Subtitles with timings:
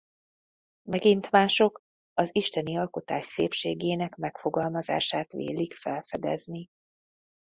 [0.89, 1.81] Megint mások
[2.13, 6.67] az isteni alkotás szépségének megfogalmazását vélik felfedezni.